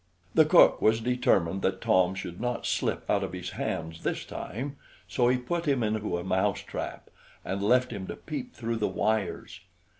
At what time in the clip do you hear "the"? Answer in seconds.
0.33-0.45, 8.77-8.87